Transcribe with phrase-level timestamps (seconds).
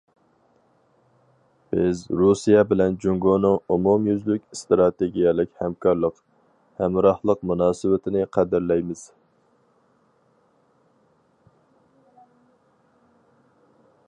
[1.73, 6.17] بىز رۇسىيە بىلەن جۇڭگونىڭ ئومۇميۈزلۈك ئىستراتېگىيەلىك ھەمكارلىق،
[6.81, 9.07] ھەمراھلىق مۇناسىۋىتىنى قەدىرلەيمىز.